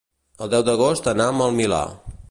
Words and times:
El 0.45 0.49
deu 0.53 0.63
d'agost 0.69 1.11
anam 1.13 1.45
al 1.49 1.55
Milà. 1.61 1.85